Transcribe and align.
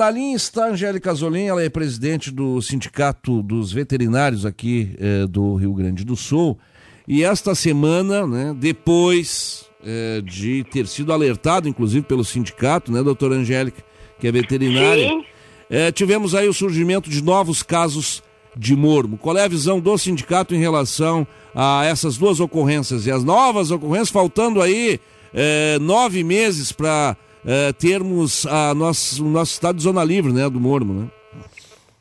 Na 0.00 0.12
linha 0.12 0.36
está 0.36 0.66
a 0.66 0.68
Angélica 0.68 1.12
Zolim, 1.12 1.46
ela 1.46 1.60
é 1.60 1.68
presidente 1.68 2.30
do 2.30 2.62
Sindicato 2.62 3.42
dos 3.42 3.72
Veterinários 3.72 4.46
aqui 4.46 4.94
eh, 4.96 5.26
do 5.26 5.56
Rio 5.56 5.74
Grande 5.74 6.04
do 6.04 6.14
Sul. 6.14 6.56
E 7.08 7.24
esta 7.24 7.52
semana, 7.52 8.24
né, 8.24 8.54
depois 8.56 9.64
eh, 9.84 10.22
de 10.24 10.62
ter 10.70 10.86
sido 10.86 11.12
alertado, 11.12 11.68
inclusive, 11.68 12.06
pelo 12.06 12.24
sindicato, 12.24 12.92
né, 12.92 13.02
doutora 13.02 13.34
Angélica, 13.34 13.82
que 14.20 14.28
é 14.28 14.30
veterinária, 14.30 15.10
eh, 15.68 15.90
tivemos 15.90 16.32
aí 16.32 16.48
o 16.48 16.54
surgimento 16.54 17.10
de 17.10 17.20
novos 17.20 17.64
casos 17.64 18.22
de 18.56 18.76
mormo. 18.76 19.18
Qual 19.18 19.36
é 19.36 19.42
a 19.42 19.48
visão 19.48 19.80
do 19.80 19.98
sindicato 19.98 20.54
em 20.54 20.60
relação 20.60 21.26
a 21.52 21.84
essas 21.84 22.16
duas 22.16 22.38
ocorrências? 22.38 23.04
E 23.04 23.10
as 23.10 23.24
novas 23.24 23.72
ocorrências, 23.72 24.10
faltando 24.10 24.62
aí 24.62 25.00
nove 25.80 26.22
meses 26.22 26.70
para 26.70 27.16
uh, 27.48 27.72
termos 27.72 28.46
a 28.46 28.74
nosso, 28.74 29.24
o 29.24 29.28
nosso 29.28 29.52
estado 29.52 29.76
de 29.76 29.82
zona 29.82 30.04
livre, 30.04 30.32
né, 30.32 30.48
do 30.50 30.60
Mormo, 30.60 31.02
né? 31.02 31.08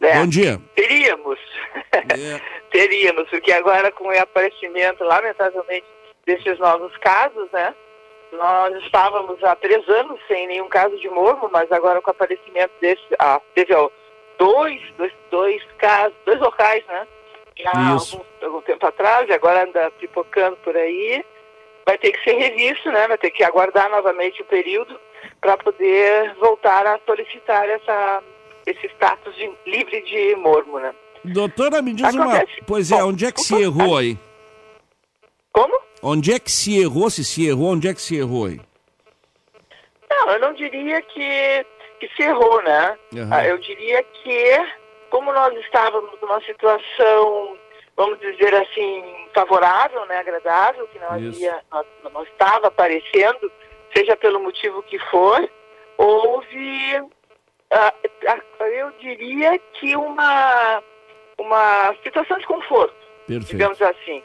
É, 0.01 0.19
Bom 0.19 0.27
dia. 0.27 0.59
Teríamos. 0.75 1.39
É. 1.93 2.41
teríamos, 2.69 3.27
porque 3.29 3.51
agora 3.51 3.91
com 3.91 4.09
o 4.09 4.19
aparecimento, 4.19 5.03
lamentavelmente, 5.03 5.85
desses 6.25 6.59
novos 6.59 6.95
casos, 6.97 7.49
né? 7.51 7.73
Nós 8.31 8.75
estávamos 8.83 9.41
há 9.43 9.55
três 9.55 9.87
anos 9.87 10.19
sem 10.27 10.47
nenhum 10.47 10.67
caso 10.67 10.95
de 10.99 11.09
mormo, 11.09 11.49
mas 11.51 11.71
agora 11.71 12.01
com 12.01 12.09
o 12.09 12.11
aparecimento 12.11 12.71
desse, 12.81 13.01
ah, 13.17 13.41
teve 13.55 13.73
ó, 13.73 13.89
dois, 14.37 14.81
dois, 14.97 15.13
dois 15.31 15.63
casos, 15.77 16.13
dois 16.25 16.39
locais, 16.39 16.85
né? 16.87 17.07
Já 17.57 17.71
há 17.73 17.89
algum, 17.89 18.23
algum 18.43 18.61
tempo 18.61 18.85
atrás, 18.85 19.27
e 19.27 19.33
agora 19.33 19.63
anda 19.63 19.89
pipocando 19.91 20.57
por 20.57 20.75
aí. 20.75 21.25
Vai 21.85 21.97
ter 21.97 22.11
que 22.11 22.23
ser 22.23 22.33
revisto, 22.33 22.91
né? 22.91 23.07
Vai 23.07 23.17
ter 23.17 23.31
que 23.31 23.43
aguardar 23.43 23.89
novamente 23.89 24.41
o 24.41 24.45
período 24.45 24.99
para 25.41 25.57
poder 25.57 26.33
voltar 26.35 26.85
a 26.85 26.99
solicitar 27.05 27.69
essa, 27.69 28.23
esse 28.65 28.87
status 28.87 29.35
de, 29.35 29.51
livre 29.65 30.01
de 30.03 30.35
mormo, 30.35 30.79
né? 30.79 30.93
Doutora, 31.23 31.81
me 31.81 31.93
diz 31.93 32.15
Acontece. 32.15 32.59
uma... 32.59 32.65
Pois 32.67 32.91
é, 32.91 32.97
Bom, 32.97 33.09
onde 33.09 33.25
é 33.25 33.31
que 33.31 33.41
se 33.41 33.55
errou 33.55 33.97
aí? 33.97 34.17
Como? 35.51 35.79
Onde 36.01 36.33
é 36.33 36.39
que 36.39 36.51
se 36.51 36.79
errou? 36.79 37.09
Se 37.09 37.23
se 37.23 37.47
errou, 37.47 37.73
onde 37.73 37.87
é 37.87 37.93
que 37.93 38.01
se 38.01 38.15
errou 38.15 38.45
aí? 38.45 38.59
Não, 40.09 40.31
eu 40.31 40.39
não 40.39 40.53
diria 40.53 41.01
que, 41.01 41.65
que 41.99 42.07
se 42.15 42.23
errou, 42.23 42.61
né? 42.63 42.97
Uhum. 43.13 43.41
Eu 43.41 43.57
diria 43.57 44.03
que, 44.03 44.67
como 45.09 45.33
nós 45.33 45.53
estávamos 45.57 46.11
numa 46.21 46.39
situação, 46.41 47.57
vamos 47.95 48.19
dizer 48.19 48.53
assim, 48.53 49.03
favorável, 49.33 50.05
né, 50.05 50.17
agradável, 50.17 50.87
que 50.87 50.99
não 50.99 51.09
havia, 51.09 51.59
não, 51.71 52.11
não 52.11 52.23
estava 52.23 52.67
aparecendo 52.67 53.51
seja 53.97 54.15
pelo 54.15 54.39
motivo 54.39 54.83
que 54.83 54.99
for, 55.09 55.49
houve, 55.97 57.01
uh, 57.01 58.65
eu 58.65 58.91
diria 58.99 59.59
que 59.73 59.95
uma, 59.95 60.83
uma 61.39 61.95
situação 62.03 62.37
de 62.37 62.45
conforto, 62.45 62.95
Perfeito. 63.25 63.51
digamos 63.51 63.81
assim. 63.81 64.23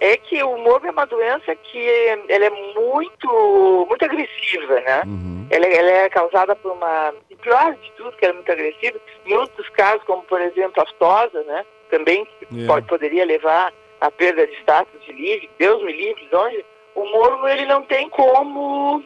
É 0.00 0.16
que 0.16 0.40
o 0.44 0.56
morbo 0.58 0.86
é 0.86 0.92
uma 0.92 1.06
doença 1.06 1.56
que 1.56 1.88
ela 2.28 2.44
é 2.44 2.50
muito, 2.50 3.86
muito 3.88 4.04
agressiva, 4.04 4.80
né? 4.80 5.02
Uhum. 5.04 5.48
Ela, 5.50 5.66
ela, 5.66 5.90
é 5.90 6.08
causada 6.08 6.54
por 6.54 6.70
uma, 6.70 7.12
e 7.28 7.34
pior 7.34 7.74
de 7.74 7.92
tudo, 7.96 8.16
que 8.16 8.24
ela 8.24 8.34
é 8.34 8.36
muito 8.36 8.52
agressiva, 8.52 9.00
em 9.26 9.34
outros 9.34 9.68
casos, 9.70 10.04
como 10.04 10.22
por 10.22 10.40
exemplo 10.40 10.74
a 10.78 10.84
aftosa, 10.84 11.42
né? 11.42 11.66
Também 11.90 12.28
yeah. 12.52 12.62
É. 12.62 12.66
pode, 12.68 12.86
poderia 12.86 13.24
levar 13.24 13.72
à 14.00 14.08
perda 14.08 14.46
de 14.46 14.54
status 14.60 15.04
de 15.04 15.12
livre, 15.12 15.50
Deus 15.58 15.82
me 15.82 15.92
livre, 15.92 16.28
onde 16.32 16.64
o 16.98 17.12
morro 17.12 17.48
ele 17.48 17.64
não 17.66 17.82
tem 17.82 18.08
como 18.10 19.02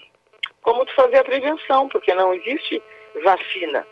como 0.63 0.87
tu 0.87 0.95
fazer 0.95 1.19
a 1.19 1.25
prevenção, 1.25 1.89
porque 1.89 2.15
não 2.15 2.33
existe 2.33 2.81
vacina. 3.25 3.87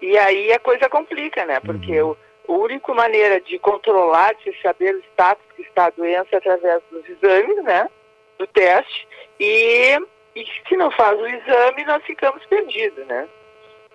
E 0.00 0.16
aí 0.18 0.52
a 0.52 0.58
coisa 0.58 0.88
complica, 0.88 1.44
né? 1.46 1.58
Porque 1.60 2.00
uhum. 2.02 2.16
o, 2.46 2.52
a 2.52 2.56
única 2.56 2.94
maneira 2.94 3.40
de 3.40 3.58
controlar, 3.58 4.34
de 4.34 4.54
saber 4.60 4.94
o 4.94 5.00
status 5.12 5.44
que 5.56 5.62
está 5.62 5.86
a 5.86 5.90
doença 5.90 6.28
é 6.32 6.36
através 6.36 6.82
dos 6.90 7.08
exames, 7.08 7.64
né? 7.64 7.88
Do 8.38 8.46
teste. 8.46 9.08
E, 9.40 9.98
e 10.36 10.46
se 10.68 10.76
não 10.76 10.90
faz 10.90 11.18
o 11.18 11.26
exame, 11.26 11.84
nós 11.86 12.04
ficamos 12.04 12.44
perdidos, 12.46 13.06
né? 13.06 13.26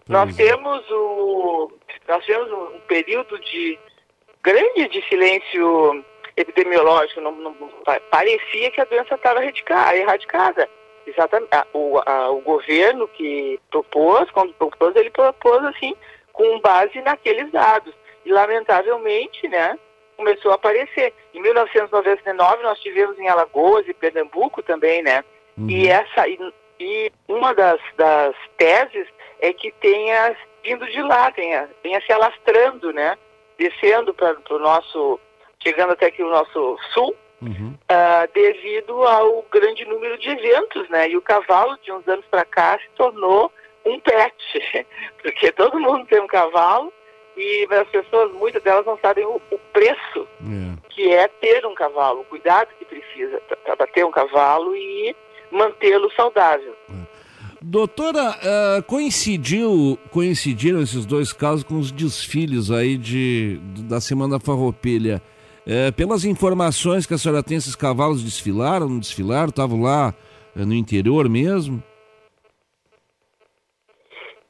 Nós 0.10 0.38
é. 0.38 0.46
temos 0.46 0.84
o 0.90 1.72
nós 2.08 2.26
tivemos 2.26 2.52
um 2.52 2.80
período 2.88 3.40
de 3.40 3.80
grande 4.42 4.90
de 4.90 5.02
silêncio 5.08 6.04
epidemiológico, 6.36 7.22
não, 7.22 7.32
não, 7.32 7.56
parecia 8.10 8.72
que 8.72 8.82
a 8.82 8.86
doença 8.86 9.16
estava 9.16 9.44
erradicada. 9.44 10.70
Exatamente. 11.06 11.52
O, 11.74 12.00
a, 12.06 12.30
o 12.32 12.42
governo 12.42 13.08
que 13.08 13.60
propôs, 13.70 14.30
quando 14.32 14.54
propôs, 14.54 14.96
ele 14.96 15.10
propôs 15.10 15.64
assim, 15.66 15.96
com 16.32 16.60
base 16.60 17.02
naqueles 17.02 17.52
dados. 17.52 17.94
E, 18.26 18.32
lamentavelmente, 18.32 19.48
né, 19.50 19.78
começou 20.16 20.52
a 20.52 20.56
aparecer. 20.56 21.14
Em 21.34 21.42
1999, 21.42 22.64
nós 22.64 22.80
tivemos 22.80 23.20
em 23.20 23.28
Alagoas 23.28 23.88
e 23.88 23.94
Pernambuco 23.94 24.64
também, 24.64 25.02
né? 25.02 25.24
Uhum. 25.58 25.70
E, 25.70 25.88
essa, 25.88 26.28
e, 26.28 26.40
e, 26.80 27.12
uma 27.28 27.54
das, 27.54 27.80
das 27.98 28.36
teses 28.58 29.08
é 29.40 29.52
que 29.54 29.72
tenha 29.74 30.36
vindo 30.64 30.86
de 30.88 31.02
lá, 31.02 31.30
tenha, 31.32 31.70
tenha 31.82 32.00
se 32.02 32.12
alastrando, 32.12 32.94
né? 32.94 33.18
Descendo 33.58 34.14
para 34.14 34.38
o 34.50 34.60
nosso 34.60 35.20
chegando 35.64 35.94
até 35.94 36.08
aqui 36.08 36.22
o 36.22 36.30
nosso 36.30 36.78
sul, 36.94 37.16
uhum. 37.42 37.74
uh, 37.74 38.34
devido 38.34 39.04
ao 39.04 39.46
grande 39.52 39.86
número 39.86 40.18
de 40.20 40.30
eventos, 40.30 40.88
né? 40.90 41.10
E 41.10 41.18
o 41.18 41.22
cavalo, 41.22 41.78
de 41.82 41.92
uns 41.92 42.08
anos 42.08 42.26
para 42.30 42.46
cá, 42.46 42.78
se 42.78 42.90
tornou 42.96 43.52
um 43.86 44.00
pet, 44.00 44.36
porque 45.22 45.52
todo 45.54 45.80
mundo 45.80 46.06
tem 46.06 46.20
um 46.20 46.28
cavalo 46.28 46.92
e 47.36 47.68
as 47.72 47.88
pessoas, 47.90 48.32
muitas 48.34 48.62
delas 48.62 48.86
não 48.86 48.98
sabem 49.00 49.26
o, 49.26 49.42
o 49.52 49.58
preço 49.72 50.28
yeah. 50.42 50.78
É. 50.84 50.90
que 50.90 51.12
é 51.12 51.28
ter 51.28 51.66
um 51.66 51.74
cavalo, 51.74 52.22
o 52.22 52.26
cuidado 52.26 52.70
que 52.78 52.86
precisa 52.86 53.42
para 53.66 53.88
ter 53.88 54.06
um 54.06 54.12
cavalo 54.12 54.76
e 54.76 55.16
mantê-lo 55.52 56.12
saudável. 56.16 56.76
É. 56.90 57.14
Doutora, 57.66 58.32
uh, 58.32 58.84
coincidiu, 58.84 59.98
coincidiram 60.12 60.82
esses 60.82 61.06
dois 61.06 61.32
casos 61.32 61.64
com 61.64 61.80
os 61.80 61.94
desfiles 61.94 62.70
aí 62.70 62.98
de, 62.98 63.58
da 63.88 64.02
Semana 64.02 64.38
Farroupilha. 64.38 65.22
É, 65.66 65.92
pelas 65.92 66.26
informações 66.26 67.06
que 67.06 67.14
a 67.14 67.18
senhora 67.18 67.42
tem, 67.42 67.58
esses 67.58 67.76
cavalos 67.76 68.24
desfilaram, 68.24 68.90
não 68.90 69.00
desfilaram, 69.00 69.50
estavam 69.50 69.82
lá 69.82 70.14
é, 70.56 70.66
no 70.66 70.74
interior 70.74 71.30
mesmo? 71.30 71.82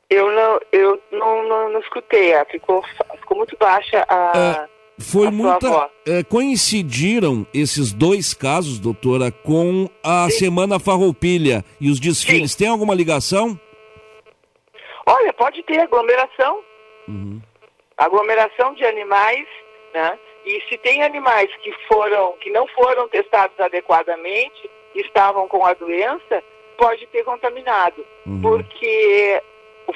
Eu 0.10 0.32
não, 0.32 0.60
eu 0.72 1.02
não, 1.12 1.48
não, 1.48 1.70
não 1.74 1.80
escutei, 1.80 2.34
ah, 2.34 2.46
ficou, 2.46 2.84
ficou 3.20 3.38
muito 3.38 3.58
baixa 3.58 4.06
a. 4.08 4.68
É, 4.68 5.02
foi 5.02 5.28
a 5.28 5.32
muita. 5.32 5.90
É, 6.06 6.24
coincidiram 6.24 7.48
esses 7.54 7.92
dois 7.92 8.34
casos, 8.34 8.80
doutora, 8.80 9.32
com 9.32 9.90
a 10.04 10.30
Sim. 10.30 10.38
Semana 10.38 10.80
Farroupilha 10.80 11.64
e 11.82 11.90
os 11.90 12.00
desfiles. 12.00 12.52
Sim. 12.52 12.58
Tem 12.60 12.68
alguma 12.68 12.94
ligação? 12.94 13.60
Olha, 15.06 15.34
pode 15.34 15.64
ter 15.64 15.80
aglomeração. 15.80 16.60
Uhum. 17.08 17.42
Aglomeração 17.98 18.74
de 18.76 18.86
animais, 18.86 19.48
né? 19.94 20.18
E 20.46 20.62
se 20.68 20.78
tem 20.78 21.04
animais 21.04 21.50
que 21.62 21.72
foram, 21.88 22.34
que 22.34 22.50
não 22.50 22.68
foram 22.68 23.08
testados 23.08 23.58
adequadamente, 23.60 24.70
estavam 24.94 25.48
com 25.48 25.66
a 25.66 25.74
doença, 25.74 26.44
pode 26.78 27.06
ter 27.08 27.24
contaminado. 27.24 28.06
Uhum. 28.26 28.42
Porque 28.42 29.42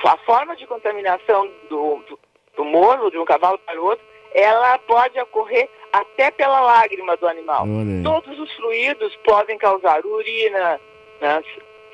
a 0.06 0.18
forma 0.20 0.56
de 0.56 0.66
contaminação 0.66 1.50
do, 1.70 2.04
do, 2.08 2.20
do 2.56 2.66
morro 2.66 3.10
de 3.10 3.18
um 3.18 3.26
cavalo 3.26 3.60
para 3.60 3.80
o 3.80 3.86
outro, 3.86 4.06
ela 4.34 4.78
pode 4.80 5.20
ocorrer 5.20 5.70
até 5.92 6.32
pela 6.32 6.62
lágrima 6.62 7.18
do 7.18 7.28
animal. 7.28 7.66
Todos 8.04 8.40
os 8.40 8.52
fluidos 8.56 9.16
podem 9.24 9.58
causar 9.58 10.06
urina, 10.06 10.80
né, 11.20 11.44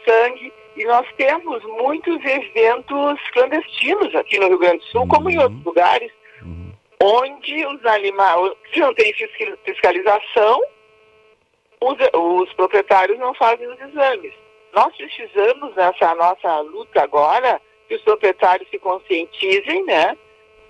sangue, 0.05 0.51
e 0.75 0.83
nós 0.85 1.07
temos 1.15 1.63
muitos 1.63 2.17
eventos 2.25 3.19
clandestinos 3.31 4.13
aqui 4.15 4.39
no 4.39 4.47
Rio 4.47 4.59
Grande 4.59 4.79
do 4.79 4.85
Sul, 4.85 5.01
uhum. 5.01 5.07
como 5.07 5.29
em 5.29 5.37
uhum. 5.37 5.43
outros 5.43 5.63
lugares, 5.63 6.11
onde 7.03 7.65
os 7.65 7.85
animais, 7.85 8.53
se 8.73 8.79
não 8.79 8.93
tem 8.93 9.13
fiscalização, 9.65 10.61
os, 11.81 11.97
os 12.13 12.53
proprietários 12.53 13.19
não 13.19 13.33
fazem 13.33 13.67
os 13.67 13.79
exames. 13.81 14.33
Nós 14.73 14.95
precisamos, 14.95 15.75
nessa 15.75 16.15
nossa 16.15 16.61
luta 16.61 17.01
agora, 17.01 17.61
que 17.89 17.95
os 17.95 18.01
proprietários 18.03 18.69
se 18.69 18.79
conscientizem, 18.79 19.83
né? 19.83 20.17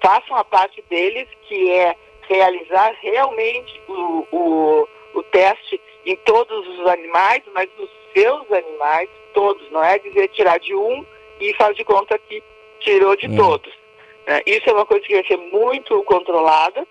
Façam 0.01 0.35
a 0.35 0.44
parte 0.44 0.83
deles, 0.89 1.27
que 1.44 1.71
é 1.71 1.95
realizar 2.27 2.95
realmente 3.00 3.80
o, 3.88 4.27
o, 4.31 4.88
o 5.13 5.24
teste 5.24 5.80
em 6.03 6.15
todos 6.18 6.68
os 6.68 6.88
animais, 6.88 7.44
mas 7.53 7.69
nos 7.77 7.89
seus 8.12 8.51
animais, 8.51 9.07
todos, 9.35 9.69
não 9.71 9.83
é 9.83 10.00
dizer 10.00 10.30
tirar 10.30 10.59
de 10.59 10.74
um 10.74 11.06
e 11.39 11.53
faz 11.53 11.75
de 11.77 11.85
conta 11.85 12.18
que 12.18 12.44
tirou 12.80 13.15
de 13.15 13.27
é. 13.27 13.35
todos. 13.38 13.82
Né? 14.28 14.42
Isso 14.46 14.70
é 14.70 14.74
uma 14.74 14.86
coisa 14.86 15.06
que 15.06 15.14
vai 15.14 15.25
ser 15.25 15.38
muito 15.38 16.04
controlada. 16.04 16.88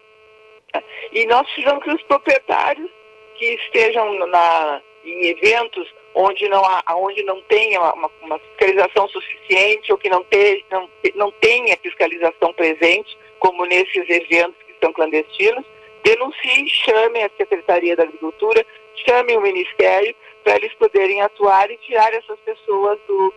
Né? 0.74 0.82
E 1.12 1.26
nós 1.26 1.42
precisamos 1.46 1.84
que 1.84 1.90
os 1.90 2.02
proprietários 2.02 2.90
que 3.36 3.46
estejam 3.54 4.26
na, 4.26 4.80
em 5.04 5.26
eventos 5.26 5.88
onde 6.14 6.48
não, 6.48 6.64
há, 6.64 6.82
onde 6.96 7.22
não 7.22 7.40
tenha 7.42 7.80
uma, 7.80 8.10
uma 8.22 8.38
fiscalização 8.38 9.08
suficiente 9.08 9.90
ou 9.90 9.98
que 9.98 10.08
não, 10.08 10.24
não, 10.70 10.90
não 11.14 11.30
tenha 11.32 11.76
fiscalização 11.78 12.52
presente, 12.52 13.16
como 13.38 13.64
nesses 13.64 14.08
eventos 14.08 14.56
que 14.66 14.74
são 14.80 14.92
clandestinos, 14.92 15.64
denuncie, 16.04 16.68
chame 16.68 17.22
a 17.22 17.30
Secretaria 17.36 17.96
da 17.96 18.02
Agricultura, 18.02 18.64
chame 19.06 19.36
o 19.36 19.40
Ministério 19.40 20.14
para 20.44 20.56
eles 20.56 20.72
poderem 20.74 21.20
atuar 21.22 21.70
e 21.70 21.76
tirar 21.78 22.12
essas 22.12 22.38
pessoas 22.40 22.98
do, 23.06 23.34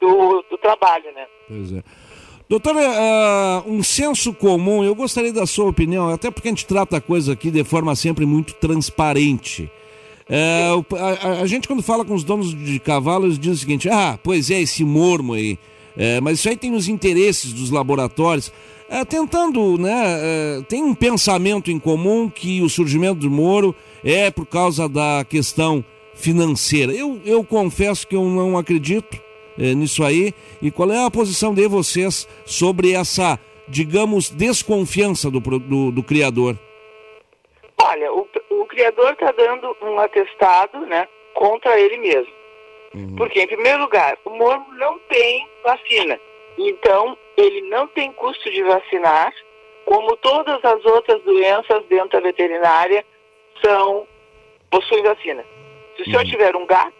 do, 0.00 0.42
do 0.50 0.58
trabalho, 0.58 1.10
né? 1.12 1.26
Pois 1.48 1.72
é. 1.72 2.07
Doutora, 2.48 2.80
uh, 2.80 3.70
um 3.70 3.82
senso 3.82 4.32
comum, 4.32 4.82
eu 4.82 4.94
gostaria 4.94 5.30
da 5.30 5.46
sua 5.46 5.68
opinião, 5.68 6.08
até 6.08 6.30
porque 6.30 6.48
a 6.48 6.50
gente 6.50 6.64
trata 6.64 6.96
a 6.96 7.00
coisa 7.00 7.34
aqui 7.34 7.50
de 7.50 7.62
forma 7.62 7.94
sempre 7.94 8.24
muito 8.24 8.54
transparente. 8.54 9.70
Uh, 10.30 10.96
a, 10.96 11.42
a, 11.42 11.46
gente, 11.46 11.68
quando 11.68 11.82
fala 11.82 12.06
com 12.06 12.14
os 12.14 12.24
donos 12.24 12.54
de 12.54 12.80
cavalos, 12.80 13.38
diz 13.38 13.52
o 13.52 13.60
seguinte: 13.60 13.90
ah, 13.90 14.18
pois 14.22 14.50
é, 14.50 14.62
esse 14.62 14.82
mormo 14.82 15.34
aí. 15.34 15.58
Mas 16.22 16.38
isso 16.38 16.48
aí 16.48 16.56
tem 16.56 16.72
os 16.74 16.86
interesses 16.86 17.52
dos 17.52 17.70
laboratórios. 17.72 18.52
Tentando, 19.08 19.76
né? 19.76 20.62
tem 20.68 20.80
um 20.80 20.94
pensamento 20.94 21.72
em 21.72 21.78
comum 21.80 22.30
que 22.30 22.62
o 22.62 22.68
surgimento 22.68 23.16
do 23.16 23.28
Moro 23.28 23.74
é 24.04 24.30
por 24.30 24.46
causa 24.46 24.88
da 24.88 25.26
questão 25.28 25.84
financeira. 26.14 26.92
Eu, 26.92 27.20
eu 27.24 27.42
confesso 27.42 28.06
que 28.06 28.14
eu 28.14 28.24
não 28.26 28.56
acredito 28.56 29.20
é, 29.58 29.74
nisso 29.74 30.04
aí. 30.04 30.32
E 30.62 30.70
qual 30.70 30.90
é 30.90 31.04
a 31.04 31.10
posição 31.10 31.52
de 31.52 31.66
vocês 31.68 32.28
sobre 32.46 32.92
essa, 32.92 33.38
digamos, 33.66 34.30
desconfiança 34.30 35.30
do, 35.30 35.40
do, 35.40 35.90
do 35.90 36.02
criador? 36.02 36.56
Olha, 37.82 38.12
o, 38.12 38.28
o 38.50 38.66
criador 38.66 39.12
está 39.12 39.32
dando 39.32 39.76
um 39.82 39.98
atestado 39.98 40.80
né, 40.86 41.08
contra 41.34 41.78
ele 41.78 41.98
mesmo. 41.98 42.32
Uhum. 42.94 43.16
Porque, 43.16 43.40
em 43.40 43.46
primeiro 43.46 43.82
lugar, 43.82 44.16
o 44.24 44.30
morro 44.30 44.66
não 44.76 44.98
tem 45.10 45.46
vacina. 45.62 46.18
Então, 46.56 47.16
ele 47.36 47.68
não 47.68 47.86
tem 47.88 48.12
custo 48.12 48.50
de 48.50 48.62
vacinar, 48.64 49.32
como 49.84 50.16
todas 50.16 50.62
as 50.64 50.84
outras 50.84 51.22
doenças 51.22 51.84
dentro 51.88 52.10
da 52.10 52.20
veterinária 52.20 53.04
são 53.64 54.06
possuem 54.70 55.02
vacina. 55.02 55.44
Se 55.96 56.02
o 56.02 56.04
senhor 56.04 56.24
uhum. 56.24 56.30
tiver 56.30 56.56
um 56.56 56.66
gato, 56.66 56.97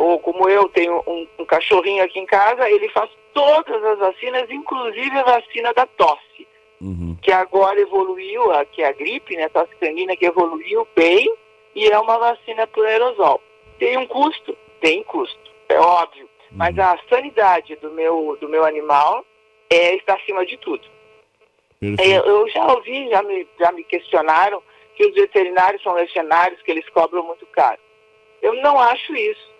ou 0.00 0.18
como 0.18 0.48
eu 0.48 0.66
tenho 0.70 1.02
um, 1.06 1.28
um, 1.38 1.44
cachorrinho 1.44 2.02
aqui 2.02 2.18
em 2.18 2.24
casa, 2.24 2.70
ele 2.70 2.88
faz 2.88 3.10
todas 3.34 3.84
as 3.84 3.98
vacinas, 3.98 4.50
inclusive 4.50 5.10
a 5.18 5.24
vacina 5.24 5.74
da 5.74 5.84
tosse, 5.86 6.48
uhum. 6.80 7.18
que 7.20 7.30
agora 7.30 7.78
evoluiu, 7.78 8.50
a, 8.50 8.64
que 8.64 8.82
é 8.82 8.86
a 8.86 8.92
gripe, 8.92 9.36
né, 9.36 9.44
a 9.44 9.50
tosse 9.50 9.76
canina, 9.76 10.16
que 10.16 10.24
evoluiu 10.24 10.88
bem, 10.96 11.30
e 11.74 11.86
é 11.86 11.98
uma 11.98 12.18
vacina 12.18 12.66
por 12.68 12.86
aerosol. 12.86 13.42
Tem 13.78 13.98
um 13.98 14.06
custo? 14.06 14.56
Tem 14.80 15.02
custo, 15.02 15.38
é 15.68 15.78
óbvio. 15.78 16.24
Uhum. 16.24 16.56
Mas 16.56 16.78
a 16.78 16.98
sanidade 17.10 17.76
do 17.76 17.90
meu, 17.90 18.38
do 18.40 18.48
meu 18.48 18.64
animal 18.64 19.22
é, 19.68 19.96
está 19.96 20.14
acima 20.14 20.46
de 20.46 20.56
tudo. 20.56 20.88
É, 21.82 22.16
eu 22.16 22.48
já 22.48 22.66
ouvi, 22.72 23.10
já 23.10 23.22
me, 23.22 23.46
já 23.58 23.70
me 23.72 23.84
questionaram 23.84 24.62
que 24.96 25.04
os 25.04 25.14
veterinários 25.14 25.82
são 25.82 25.92
mercenários, 25.92 26.60
que 26.62 26.70
eles 26.70 26.88
cobram 26.88 27.22
muito 27.22 27.44
caro. 27.48 27.78
Eu 28.40 28.54
não 28.62 28.78
acho 28.78 29.14
isso 29.14 29.59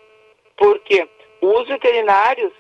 porque 0.60 1.08
os 1.40 1.66
veterinários, 1.66 2.52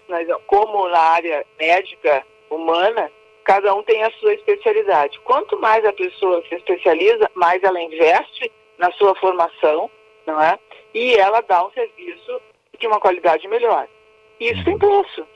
como 0.46 0.88
na 0.88 0.98
área 0.98 1.46
médica 1.58 2.24
humana, 2.48 3.12
cada 3.44 3.74
um 3.74 3.82
tem 3.82 4.02
a 4.02 4.10
sua 4.12 4.32
especialidade. 4.32 5.20
Quanto 5.20 5.60
mais 5.60 5.84
a 5.84 5.92
pessoa 5.92 6.42
se 6.48 6.54
especializa, 6.54 7.30
mais 7.34 7.62
ela 7.62 7.80
investe 7.80 8.50
na 8.78 8.90
sua 8.92 9.14
formação, 9.16 9.90
não 10.26 10.40
é? 10.40 10.58
E 10.94 11.14
ela 11.14 11.42
dá 11.42 11.64
um 11.64 11.70
serviço 11.72 12.40
de 12.78 12.86
uma 12.86 12.98
qualidade 12.98 13.46
melhor. 13.46 13.86
Isso 14.40 14.64
tem 14.64 14.78
preço. 14.78 15.26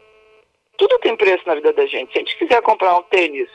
Tudo 0.79 0.99
tem 1.01 1.15
preço 1.15 1.47
na 1.47 1.55
vida 1.55 1.73
da 1.75 1.85
gente. 1.85 2.13
Se 2.13 2.19
a 2.19 2.21
gente 2.21 2.39
quiser 2.39 2.63
comprar 2.63 2.97
um 2.97 3.03
tênis 3.03 3.51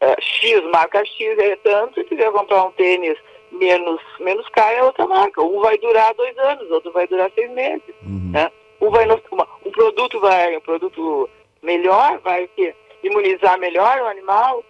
é, 0.00 0.20
X, 0.20 0.64
marca 0.64 1.04
X 1.04 1.38
é 1.38 1.54
tanto, 1.56 2.00
se 2.00 2.06
quiser 2.08 2.32
comprar 2.32 2.64
um 2.64 2.72
tênis 2.72 3.16
menos, 3.52 4.00
menos 4.18 4.48
caro 4.48 4.76
é 4.76 4.82
outra 4.82 5.06
marca. 5.06 5.42
Um 5.42 5.60
vai 5.60 5.78
durar 5.78 6.14
dois 6.14 6.36
anos, 6.38 6.70
outro 6.70 6.90
vai 6.92 7.06
durar 7.06 7.30
seis 7.34 7.50
meses. 7.50 7.94
Uhum. 8.02 8.30
Né? 8.32 8.50
Um, 8.80 8.90
vai 8.90 9.06
no, 9.06 9.20
uma, 9.30 9.46
um 9.64 9.70
produto 9.70 10.18
vai, 10.20 10.56
um 10.56 10.60
produto 10.60 11.28
melhor, 11.62 12.18
vai 12.18 12.48
que, 12.48 12.74
imunizar 13.02 13.58
melhor 13.58 14.00
o 14.00 14.06
animal. 14.06 14.64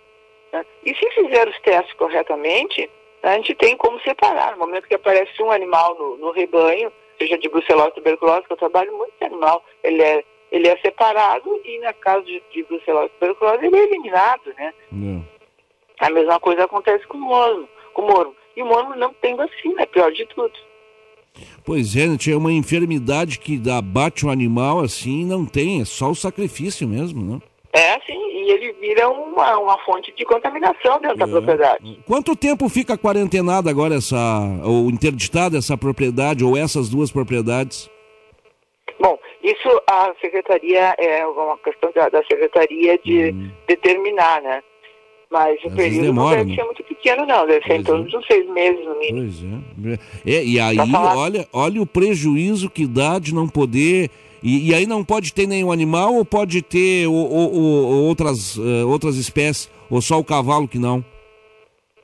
Né? 0.53 0.65
E 0.85 0.95
se 0.95 1.11
fizer 1.11 1.49
os 1.49 1.59
testes 1.61 1.95
corretamente, 1.95 2.91
a 3.23 3.35
gente 3.35 3.55
tem 3.55 3.77
como 3.77 4.01
separar. 4.01 4.53
No 4.53 4.59
momento 4.59 4.89
que 4.89 4.95
aparece 4.95 5.43
um 5.43 5.51
animal 5.51 5.97
no, 5.97 6.17
no 6.17 6.31
rebanho, 6.33 6.93
seja 7.19 7.39
de 7.39 7.49
brucelose 7.49 7.95
tuberculose, 7.95 8.47
que 8.47 8.53
eu 8.53 8.57
trabalho 8.57 8.97
muito 8.97 9.13
esse 9.15 9.25
animal, 9.25 9.65
ele 9.83 10.03
é, 10.03 10.25
ele 10.51 10.69
é 10.69 10.77
separado 10.79 11.61
e 11.65 11.79
na 11.79 11.93
caso 11.93 12.25
de, 12.25 12.43
de 12.53 12.63
brucelose 12.65 13.11
tuberculose, 13.11 13.67
ele 13.67 13.77
é 13.77 13.83
eliminado, 13.85 14.53
né? 14.59 14.75
Uhum. 14.91 15.25
A 16.01 16.11
mesma 16.11 16.41
coisa 16.41 16.65
acontece 16.65 17.07
com 17.07 17.17
o 17.17 17.21
morno. 17.21 17.69
Com 17.95 18.03
o 18.03 18.07
morno. 18.07 18.37
E 18.57 18.63
o 18.63 18.67
morno 18.67 18.97
não 18.97 19.13
tem 19.15 19.35
vacina, 19.35 19.83
é 19.83 19.87
pior 19.87 20.11
de 20.13 20.27
tudo. 20.27 20.53
Pois 21.65 21.97
é, 21.97 22.15
tinha 22.17 22.37
uma 22.37 22.53
enfermidade 22.53 23.39
que 23.39 23.61
abate 23.71 24.27
o 24.27 24.31
animal 24.31 24.81
assim, 24.81 25.25
não 25.25 25.47
tem, 25.47 25.81
é 25.81 25.85
só 25.85 26.11
o 26.11 26.15
sacrifício 26.15 26.87
mesmo, 26.87 27.23
né? 27.23 27.41
É, 27.73 27.99
sim, 28.01 28.19
e 28.19 28.51
ele 28.51 28.73
vira 28.75 29.09
uma, 29.09 29.59
uma 29.59 29.79
fonte 29.79 30.13
de 30.15 30.25
contaminação 30.27 31.01
dentro 31.01 31.17
é. 31.17 31.17
da 31.17 31.27
propriedade. 31.27 32.01
Quanto 32.07 32.37
tempo 32.37 32.69
fica 32.69 32.99
quarentenada 32.99 33.71
agora 33.71 33.95
essa, 33.95 34.17
ou 34.63 34.91
interditada 34.91 35.57
essa 35.57 35.77
propriedade, 35.77 36.45
ou 36.45 36.55
essas 36.55 36.91
duas 36.91 37.11
propriedades? 37.11 37.91
Bom, 39.01 39.19
isso 39.43 39.83
a 39.89 40.13
secretaria, 40.21 40.95
é 40.99 41.27
uma 41.27 41.57
questão 41.59 41.91
da, 41.95 42.11
da 42.11 42.23
secretaria 42.25 42.99
de 42.99 43.31
uhum. 43.31 43.51
determinar, 43.67 44.43
né? 44.43 44.63
Mas 45.33 45.59
o 45.65 45.71
período 45.71 46.03
demora, 46.03 46.37
não 46.37 46.45
deve 46.45 46.51
né? 46.51 46.57
ser 46.57 46.65
muito 46.65 46.85
pequeno, 46.85 47.27
não. 47.27 47.47
Deve 47.47 47.67
ser 47.67 47.75
em 47.77 47.83
torno 47.83 48.05
é. 48.05 48.09
de 48.09 48.17
uns 48.17 48.27
seis 48.27 48.49
meses, 48.51 48.85
no 48.85 48.99
mínimo. 48.99 49.63
Pois 49.83 49.97
é. 50.27 50.35
é 50.37 50.45
e 50.45 50.61
aí, 50.61 50.77
olha, 51.17 51.49
olha 51.53 51.81
o 51.81 51.87
prejuízo 51.87 52.69
que 52.69 52.87
dá 52.87 53.19
de 53.19 53.35
não 53.35 53.49
poder... 53.49 54.11
E, 54.45 54.71
e 54.71 54.75
aí 54.75 54.87
não 54.87 55.05
pode 55.05 55.33
ter 55.33 55.47
nenhum 55.47 55.71
animal 55.71 56.17
ou 56.17 56.25
pode 56.25 56.63
ter 56.63 57.07
ou, 57.07 57.15
ou, 57.15 57.55
ou, 57.55 58.05
outras, 58.09 58.57
uh, 58.57 58.89
outras 58.89 59.17
espécies? 59.17 59.71
Ou 59.89 60.03
só 60.03 60.19
o 60.19 60.25
cavalo 60.25 60.67
que 60.67 60.79
não? 60.79 61.05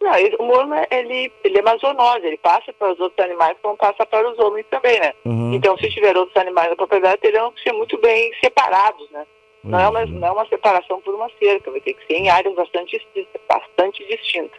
Não, 0.00 0.14
ele, 0.14 0.36
o 0.38 0.44
morno, 0.44 0.72
ele, 0.88 1.32
ele 1.42 1.58
é 1.58 1.60
uma 1.60 1.76
zoonose. 1.78 2.24
Ele 2.24 2.38
passa 2.38 2.72
para 2.72 2.92
os 2.92 3.00
outros 3.00 3.18
animais 3.24 3.56
como 3.60 3.76
passa 3.76 4.06
para 4.06 4.30
os 4.30 4.38
homens 4.38 4.64
também, 4.70 5.00
né? 5.00 5.12
Uhum. 5.24 5.52
Então, 5.52 5.76
se 5.78 5.90
tiver 5.90 6.16
outros 6.16 6.36
animais 6.36 6.70
na 6.70 6.76
propriedade, 6.76 7.20
terão 7.20 7.50
que 7.50 7.60
ser 7.60 7.72
muito 7.72 7.98
bem 8.00 8.30
separados, 8.40 9.10
né? 9.10 9.26
Não 9.64 9.78
é, 9.78 9.88
uma, 9.88 10.06
não 10.06 10.28
é 10.28 10.30
uma 10.30 10.46
separação 10.46 11.00
por 11.00 11.14
uma 11.14 11.28
cerca, 11.38 11.70
vai 11.70 11.80
ter 11.80 11.94
que 11.94 12.06
ser 12.06 12.14
em 12.14 12.28
áreas 12.28 12.54
bastante, 12.54 13.00
bastante 13.48 14.06
distintas. 14.06 14.58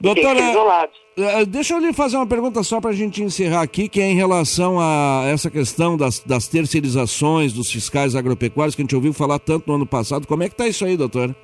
Doutora, 0.00 0.40
eh, 1.18 1.44
deixa 1.44 1.74
eu 1.74 1.78
lhe 1.78 1.92
fazer 1.92 2.16
uma 2.16 2.26
pergunta 2.26 2.62
só 2.62 2.80
para 2.80 2.90
a 2.90 2.94
gente 2.94 3.22
encerrar 3.22 3.60
aqui, 3.60 3.86
que 3.86 4.00
é 4.00 4.06
em 4.06 4.14
relação 4.14 4.80
a 4.80 5.24
essa 5.30 5.50
questão 5.50 5.94
das, 5.94 6.20
das 6.20 6.48
terceirizações 6.48 7.52
dos 7.52 7.70
fiscais 7.70 8.16
agropecuários, 8.16 8.74
que 8.74 8.80
a 8.80 8.84
gente 8.84 8.96
ouviu 8.96 9.12
falar 9.12 9.38
tanto 9.38 9.68
no 9.68 9.74
ano 9.74 9.86
passado. 9.86 10.26
Como 10.26 10.42
é 10.42 10.48
que 10.48 10.54
está 10.54 10.66
isso 10.66 10.86
aí, 10.86 10.96
doutora? 10.96 11.36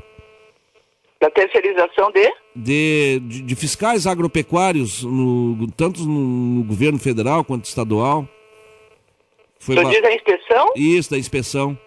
Da 1.20 1.30
terceirização 1.30 2.10
de? 2.10 2.32
De, 2.54 3.20
de, 3.20 3.42
de 3.42 3.54
fiscais 3.56 4.06
agropecuários, 4.06 5.02
no, 5.02 5.70
tanto 5.72 6.00
no, 6.00 6.20
no, 6.58 6.64
governo 6.64 6.98
federal 6.98 7.44
quanto 7.44 7.66
estadual. 7.66 8.26
Foi 9.58 9.75
Você 9.75 10.00
diz 10.00 10.04
a 10.04 10.14
inspeção? 10.14 10.72
Isso, 10.75 11.10
da 11.10 11.18
inspeção. 11.18 11.78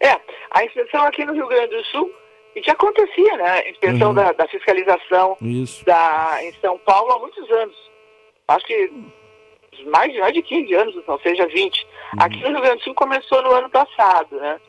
É, 0.00 0.20
a 0.50 0.64
inspeção 0.64 1.04
aqui 1.04 1.24
no 1.24 1.32
Rio 1.32 1.46
Grande 1.48 1.76
do 1.76 1.84
Sul, 1.86 2.12
e 2.54 2.62
já 2.62 2.72
acontecia, 2.72 3.36
né? 3.36 3.50
A 3.50 3.70
inspeção 3.70 4.08
uhum. 4.08 4.14
da, 4.14 4.32
da, 4.32 4.46
fiscalização 4.46 5.36
da, 5.84 6.38
em 6.42 6.52
São 6.60 6.78
Paulo 6.78 7.12
há 7.12 7.18
muitos 7.18 7.50
anos. 7.50 7.76
Acho 8.46 8.66
que 8.66 8.90
mais, 9.86 10.16
mais 10.16 10.32
de 10.32 10.42
15 10.42 10.74
anos, 10.74 11.06
não 11.06 11.18
seja 11.18 11.46
20. 11.46 11.82
Uhum. 11.82 11.88
Aqui 12.20 12.40
no 12.40 12.50
Rio 12.50 12.60
Grande 12.60 12.78
do 12.78 12.84
Sul 12.84 12.94
começou 12.94 13.42
no 13.42 13.52
ano 13.52 13.68
passado, 13.68 14.36
né? 14.36 14.60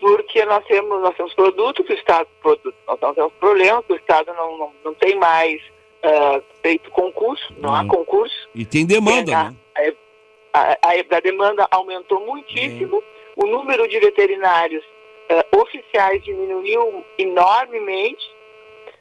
Porque 0.00 0.44
nós 0.44 0.64
temos, 0.66 1.02
nós 1.02 1.14
temos 1.16 1.34
produto 1.34 1.84
que 1.84 1.92
o 1.92 1.96
Estado, 1.96 2.28
produto, 2.40 2.74
nós 2.86 3.14
temos 3.14 3.32
problema, 3.34 3.82
que 3.82 3.92
o 3.92 3.96
Estado 3.96 4.32
não, 4.34 4.58
não, 4.58 4.72
não 4.84 4.94
tem 4.94 5.16
mais 5.16 5.60
uh, 6.02 6.42
feito 6.62 6.90
concurso, 6.90 7.52
não 7.58 7.70
uhum. 7.70 7.76
há 7.76 7.84
concurso. 7.86 8.48
E 8.54 8.64
tem 8.64 8.86
demanda, 8.86 9.24
tem, 9.24 9.34
né? 9.34 9.56
A, 10.52 10.60
a, 10.60 10.72
a, 10.82 11.16
a, 11.16 11.20
demanda 11.20 11.68
aumentou 11.70 12.24
muitíssimo 12.24 13.02
o 13.36 13.46
número 13.46 13.88
de 13.88 13.98
veterinários 13.98 14.84
uh, 14.84 15.60
oficiais 15.60 16.22
diminuiu 16.22 17.04
enormemente, 17.18 18.24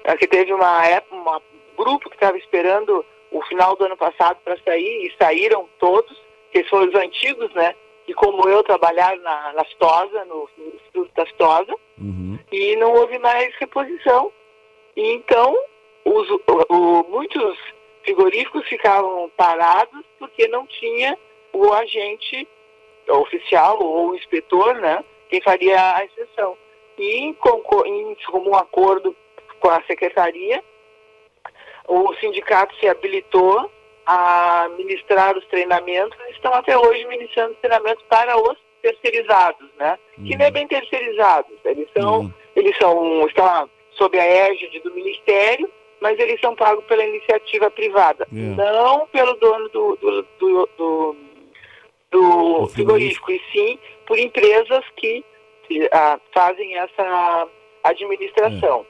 uh, 0.08 0.18
que 0.18 0.28
teve 0.28 0.54
uma 0.54 0.86
época, 0.86 1.16
um 1.16 1.76
grupo 1.76 2.10
que 2.10 2.16
estava 2.16 2.38
esperando 2.38 3.06
o 3.32 3.42
final 3.44 3.76
do 3.76 3.86
ano 3.86 3.98
passado 3.98 4.38
para 4.44 4.58
sair, 4.64 5.08
e 5.08 5.14
saíram 5.18 5.68
todos, 5.80 6.22
que 6.52 6.64
foram 6.66 6.88
os 6.88 6.96
antigos, 6.96 7.52
né? 7.54 7.76
E 8.08 8.14
como 8.14 8.48
eu 8.48 8.64
trabalharam 8.64 9.22
na, 9.22 9.54
na 9.54 9.66
Stosa, 9.66 10.26
no, 10.26 10.50
no 10.58 10.68
Instituto 10.76 11.12
da 11.16 11.26
Stosa, 11.28 11.74
uhum. 11.98 12.38
e 12.52 12.76
não 12.76 12.94
houve 12.94 13.18
mais 13.18 13.54
reposição. 13.56 14.32
E 14.96 15.14
então, 15.14 15.58
os, 16.06 16.30
o, 16.30 16.40
o, 16.70 17.04
muitos 17.10 17.58
frigoríficos 18.04 18.68
ficavam 18.68 19.32
parados 19.36 20.04
porque 20.20 20.48
não 20.48 20.68
tinha 20.68 21.18
o 21.54 21.72
agente 21.74 22.48
oficial 23.10 23.82
ou 23.82 24.16
inspetor, 24.16 24.76
né, 24.76 25.04
quem 25.30 25.42
faria 25.42 25.96
a 25.96 26.06
exceção. 26.06 26.58
E 26.98 27.26
em, 27.26 27.38
em 27.86 28.18
um 28.34 28.56
acordo 28.56 29.16
com 29.60 29.70
a 29.70 29.82
secretaria, 29.84 30.64
o 31.88 32.14
sindicato 32.16 32.76
se 32.78 32.88
habilitou 32.88 33.70
a 34.06 34.70
ministrar 34.78 35.38
os 35.38 35.46
treinamentos 35.48 36.18
e 36.28 36.32
estão 36.32 36.54
até 36.54 36.78
hoje 36.78 37.06
ministrando 37.08 37.56
treinamentos 37.56 38.04
para 38.10 38.38
os 38.38 38.58
terceirizados, 38.82 39.70
né? 39.78 39.98
Uhum. 40.18 40.26
Que 40.26 40.38
não 40.38 40.46
é 40.46 40.52
bem 40.52 40.68
terceirizados, 40.68 41.58
eles 41.64 41.88
são, 41.98 42.20
uhum. 42.22 42.34
eles 42.56 42.78
são, 42.78 43.26
estão 43.28 43.70
sob 43.92 44.20
a 44.20 44.26
égide 44.26 44.80
do 44.82 44.94
Ministério, 44.94 45.70
mas 46.02 46.20
eles 46.20 46.40
são 46.42 46.54
pagos 46.54 46.84
pela 46.86 47.06
iniciativa 47.06 47.72
privada, 47.72 48.28
yeah. 48.34 48.62
não 48.62 49.08
pelo 49.08 49.34
dono 49.36 49.70
do, 49.70 49.96
do, 49.96 50.28
do, 50.38 50.70
do, 50.78 51.16
frigorífico, 52.68 53.32
e 53.32 53.42
sim 53.52 53.80
por 54.06 54.20
empresas 54.20 54.84
que 54.96 55.24
uh, 55.72 56.22
fazem 56.34 56.78
essa 56.78 57.48
administração. 57.84 58.86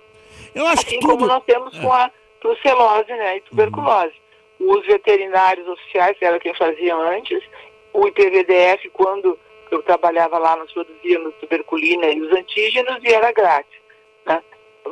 É. 0.55 0.59
Eu 0.59 0.67
acho 0.67 0.85
assim 0.85 0.99
tudo... 0.99 1.13
como 1.13 1.25
nós 1.25 1.43
temos 1.43 1.77
é. 1.77 1.81
com 1.81 1.91
a 1.91 2.11
brucelose 2.41 3.11
né, 3.11 3.37
e 3.37 3.41
tuberculose. 3.41 4.13
Uhum. 4.59 4.77
Os 4.77 4.85
veterinários 4.85 5.67
oficiais, 5.67 6.17
que 6.17 6.25
era 6.25 6.39
quem 6.39 6.53
fazia 6.53 6.95
antes, 6.95 7.43
o 7.93 8.07
IPVDF, 8.07 8.89
quando 8.89 9.37
eu 9.71 9.81
trabalhava 9.83 10.37
lá, 10.37 10.55
nós 10.55 10.71
produzíamos 10.71 11.33
tuberculina 11.35 12.07
e 12.07 12.21
os 12.21 12.31
antígenos 12.31 12.97
e 13.03 13.13
era 13.13 13.31
grátis. 13.31 13.79
Né? 14.25 14.43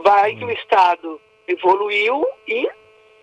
Vai 0.03 0.33
uhum. 0.33 0.37
que 0.39 0.45
o 0.45 0.51
Estado 0.51 1.21
evoluiu 1.47 2.27
e 2.47 2.69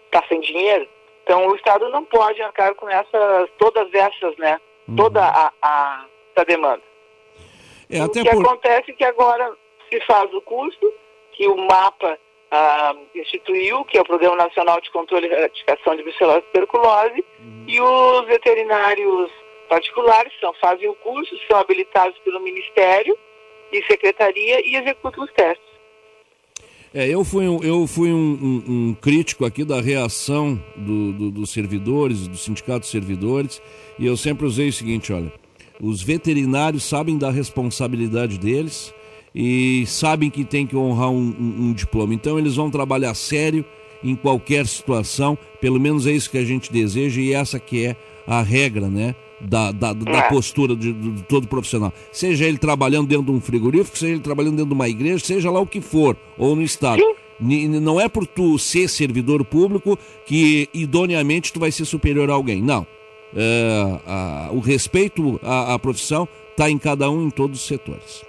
está 0.07 0.23
sem 0.29 0.41
dinheiro. 0.41 0.89
Então 1.23 1.47
o 1.47 1.57
Estado 1.57 1.89
não 1.91 2.05
pode 2.05 2.41
arcar 2.41 2.75
com 2.75 2.89
essas, 2.89 3.51
todas 3.59 3.93
essas, 3.93 4.37
né? 4.39 4.59
Toda 4.97 5.25
a, 5.25 5.53
a, 5.63 6.07
demanda. 6.47 6.83
É, 7.91 8.03
o 8.05 8.09
que 8.09 8.23
por... 8.23 8.43
acontece 8.43 8.91
é 8.91 8.95
que 8.95 9.05
agora 9.05 9.53
se 9.91 10.01
faz 10.03 10.33
o 10.33 10.41
custo, 10.43 10.93
que 11.33 11.47
o 11.47 11.57
mapa 11.57 12.19
ah, 12.51 12.95
instituiu, 13.15 13.85
que 13.85 13.99
é 13.99 14.01
o 14.01 14.05
Programa 14.05 14.37
Nacional 14.37 14.81
de 14.81 14.91
Controle 14.91 15.27
e 15.27 15.33
Erradicação 15.33 15.97
de 15.97 16.03
Brucelose 16.03 16.39
e 16.39 16.43
Tuberculose, 16.43 17.25
uhum. 17.41 17.65
e 17.67 17.81
os 17.81 18.27
veterinários 18.27 19.31
particulares 19.69 20.33
são, 20.41 20.53
fazem 20.55 20.89
o 20.89 20.95
curso, 20.95 21.35
são 21.47 21.59
habilitados 21.59 22.19
pelo 22.21 22.41
Ministério 22.41 23.19
e 23.73 23.83
Secretaria 23.85 24.61
e 24.67 24.77
executam 24.77 25.25
os 25.25 25.33
testes. 25.33 25.68
É, 26.93 27.07
eu 27.09 27.23
fui, 27.23 27.45
eu 27.45 27.87
fui 27.87 28.13
um, 28.13 28.17
um, 28.17 28.73
um 28.89 28.95
crítico 28.95 29.45
aqui 29.45 29.65
da 29.65 29.81
reação 29.81 30.59
do, 30.77 31.13
do, 31.13 31.31
dos 31.31 31.51
servidores, 31.51 32.27
do 32.27 32.37
sindicato 32.37 32.81
de 32.81 32.87
servidores, 32.87 33.61
e 33.99 34.07
eu 34.07 34.17
sempre 34.17 34.47
usei 34.47 34.69
o 34.69 34.73
seguinte, 34.73 35.13
olha, 35.13 35.33
os 35.81 36.03
veterinários 36.03 36.85
sabem 36.85 37.19
da 37.19 37.31
responsabilidade 37.31 38.39
deles, 38.39 38.95
e 39.35 39.85
sabem 39.87 40.31
que 40.31 40.45
tem 40.45 40.67
que 40.67 40.77
honrar 40.77 41.11
um, 41.11 41.35
um, 41.39 41.73
diploma. 41.73 42.15
Então 42.15 42.39
eles 42.39 42.57
vão 42.57 42.71
trabalhar 42.71 43.15
sério 43.15 43.65
em 44.03 44.17
qualquer 44.17 44.67
situação, 44.67 45.37
pelo 45.61 45.79
menos 45.79 46.07
é 46.07 46.13
isso 46.13 46.31
que 46.31 46.39
a 46.39 46.45
gente 46.45 46.73
deseja 46.73 47.21
e 47.21 47.33
essa 47.33 47.61
que 47.61 47.85
é 47.85 47.97
a 48.27 48.43
regra, 48.43 48.89
né? 48.89 49.15
Da, 49.41 49.71
da, 49.71 49.93
da 49.93 50.19
é. 50.19 50.29
postura 50.29 50.75
de, 50.75 50.93
de, 50.93 51.23
todo 51.23 51.47
profissional. 51.47 51.93
Seja 52.11 52.45
ele 52.45 52.59
trabalhando 52.59 53.07
dentro 53.07 53.27
de 53.27 53.31
um 53.31 53.41
frigorífico, 53.41 53.97
seja 53.97 54.15
ele 54.15 54.21
trabalhando 54.21 54.57
dentro 54.57 54.71
de 54.71 54.75
uma 54.75 54.89
igreja, 54.89 55.25
seja 55.25 55.49
lá 55.49 55.61
o 55.61 55.67
que 55.67 55.81
for, 55.81 56.17
ou 56.37 56.57
no 56.57 56.63
Estado. 56.63 57.01
Não 57.41 58.01
é 58.01 58.09
por 58.09 58.27
tu 58.27 58.59
ser 58.59 58.89
servidor 58.89 59.45
público 59.45 59.97
que 60.27 60.69
idoneamente 60.75 61.53
tu 61.53 61.61
vai 61.61 61.71
ser 61.71 61.85
superior 61.85 62.29
a 62.31 62.35
alguém. 62.35 62.61
Não. 62.61 62.85
É, 63.37 64.01
a, 64.07 64.49
o 64.53 64.59
respeito 64.59 65.39
à, 65.43 65.75
à 65.75 65.79
profissão 65.79 66.29
está 66.51 66.69
em 66.69 66.79
cada 66.79 67.09
um 67.09 67.27
em 67.27 67.31
todos 67.31 67.61
os 67.61 67.67
setores. 67.67 68.25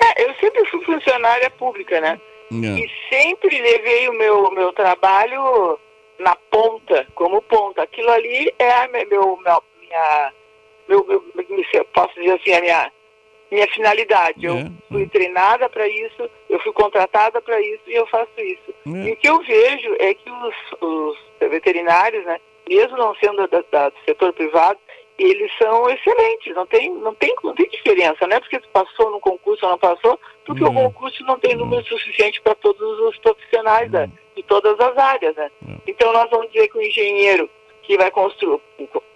É, 0.00 0.24
eu 0.24 0.34
sempre 0.34 0.64
fui 0.66 0.84
funcionária 0.84 1.50
pública, 1.50 2.00
né? 2.00 2.20
É. 2.52 2.78
E 2.78 2.90
sempre 3.10 3.60
levei 3.60 4.08
o 4.08 4.12
meu, 4.12 4.50
meu 4.52 4.72
trabalho 4.72 5.78
na 6.18 6.36
ponta, 6.50 7.06
como 7.14 7.42
ponta. 7.42 7.82
Aquilo 7.82 8.10
ali 8.10 8.52
é 8.58 8.70
a 8.70 8.88
meu, 8.88 9.38
meu, 9.38 9.62
minha, 9.86 10.32
meu, 10.88 11.04
meu, 11.06 11.84
posso 11.92 12.14
dizer 12.14 12.32
assim, 12.32 12.52
a 12.52 12.60
minha, 12.60 12.92
minha 13.50 13.68
finalidade. 13.68 14.44
Eu 14.44 14.56
é. 14.56 14.70
fui 14.88 15.08
treinada 15.08 15.68
para 15.68 15.86
isso, 15.88 16.30
eu 16.48 16.58
fui 16.60 16.72
contratada 16.72 17.40
para 17.40 17.60
isso 17.60 17.82
e 17.86 17.94
eu 17.94 18.06
faço 18.06 18.30
isso. 18.38 18.74
É. 18.86 19.08
E 19.08 19.12
o 19.12 19.16
que 19.16 19.28
eu 19.28 19.38
vejo 19.42 19.96
é 19.98 20.14
que 20.14 20.30
os, 20.30 20.54
os 20.80 21.18
veterinários, 21.40 22.24
né, 22.24 22.40
mesmo 22.68 22.96
não 22.96 23.14
sendo 23.16 23.46
da, 23.48 23.64
da, 23.70 23.88
do 23.88 23.96
setor 24.04 24.32
privado, 24.32 24.78
eles 25.18 25.50
são 25.56 25.88
excelentes, 25.88 26.54
não 26.54 26.66
tem, 26.66 26.92
não 26.92 27.14
tem, 27.14 27.34
não 27.42 27.54
tem 27.54 27.68
diferença, 27.70 28.26
não 28.26 28.36
é 28.36 28.40
porque 28.40 28.60
tu 28.60 28.68
passou 28.68 29.10
no 29.10 29.18
concurso 29.18 29.64
ou 29.64 29.70
não 29.72 29.78
passou, 29.78 30.20
porque 30.44 30.62
o 30.62 30.72
concurso 30.72 31.24
não 31.24 31.38
tem 31.38 31.56
número 31.56 31.82
suficiente 31.86 32.40
para 32.42 32.54
todos 32.56 33.00
os 33.00 33.18
profissionais 33.18 33.90
né, 33.90 34.10
de 34.36 34.42
todas 34.42 34.78
as 34.78 34.98
áreas, 34.98 35.34
né? 35.34 35.50
Então 35.86 36.12
nós 36.12 36.28
vamos 36.28 36.52
dizer 36.52 36.68
que 36.68 36.76
o 36.76 36.82
engenheiro 36.82 37.48
que 37.86 37.96
vai 37.96 38.10
construir, 38.10 38.60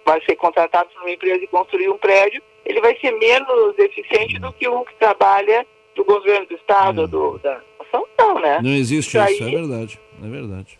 vai 0.05 0.21
ser 0.25 0.35
contratado 0.35 0.89
por 0.89 1.01
uma 1.01 1.11
empresa 1.11 1.43
e 1.43 1.47
construir 1.47 1.89
um 1.89 1.97
prédio, 1.97 2.41
ele 2.65 2.79
vai 2.79 2.97
ser 2.99 3.11
menos 3.11 3.77
eficiente 3.77 4.39
do 4.39 4.51
que 4.53 4.67
um 4.67 4.83
que 4.85 4.95
trabalha 4.95 5.65
do 5.95 6.05
governo 6.05 6.45
do 6.45 6.55
estado, 6.55 7.07
do, 7.07 7.37
da 7.39 7.61
nação, 7.79 8.07
não, 8.17 8.39
né? 8.39 8.59
Não 8.63 8.71
existe 8.71 9.17
isso, 9.17 9.31
isso 9.31 9.43
aí, 9.43 9.53
é 9.53 9.57
verdade, 9.57 9.99
é 10.23 10.27
verdade. 10.27 10.79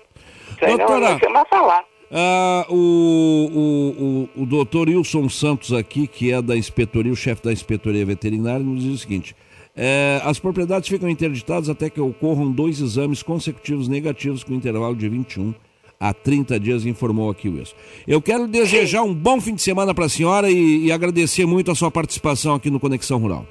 Isso 0.52 0.66
aí 0.66 0.78
Doutora, 0.78 1.20
não, 1.22 1.34
não 1.34 1.46
falar. 1.46 1.86
Ah, 2.14 2.66
o, 2.70 2.76
o, 2.76 4.40
o, 4.40 4.44
o 4.44 4.46
doutor 4.46 4.90
Wilson 4.90 5.30
Santos 5.30 5.74
aqui, 5.74 6.08
que 6.08 6.32
é 6.32 6.42
da 6.42 6.58
inspetoria, 6.58 7.12
o 7.12 7.16
chefe 7.16 7.44
da 7.44 7.52
inspetoria 7.52 8.06
veterinária, 8.06 8.64
nos 8.64 8.84
diz 8.84 8.94
o 8.94 8.98
seguinte: 8.98 9.36
é, 9.76 10.22
as 10.24 10.40
propriedades 10.40 10.90
ficam 10.90 11.10
interditadas 11.10 11.70
até 11.70 11.90
que 11.90 12.02
ocorram 12.02 12.52
dois 12.52 12.80
exames 12.80 13.24
consecutivos 13.24 13.88
negativos 13.88 14.44
com 14.44 14.54
intervalo 14.54 14.96
de 14.96 15.08
21 15.08 15.54
a 16.02 16.16
30 16.16 16.60
dias, 16.60 16.84
informou 16.84 17.30
aqui 17.30 17.48
o 17.48 17.54
Wilson. 17.54 17.76
Eu 18.08 18.20
quero 18.20 18.48
desejar 18.48 19.04
um 19.04 19.14
bom 19.14 19.40
fim 19.40 19.54
de 19.54 19.62
semana 19.62 19.94
para 19.94 20.06
a 20.06 20.10
senhora 20.10 20.50
e, 20.50 20.88
e 20.88 20.92
agradecer 20.92 21.46
muito 21.46 21.70
a 21.70 21.76
sua 21.76 21.92
participação 21.92 22.56
aqui 22.56 22.72
no 22.72 22.80
Conexão 22.80 23.20
Rural. 23.20 23.46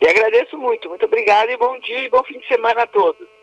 E 0.00 0.08
agradeço 0.08 0.58
muito, 0.58 0.88
muito 0.88 1.06
obrigado 1.06 1.50
e 1.50 1.56
bom 1.56 1.78
dia 1.78 2.04
e 2.04 2.10
bom 2.10 2.24
fim 2.24 2.40
de 2.40 2.48
semana 2.48 2.82
a 2.82 2.86
todos. 2.88 3.33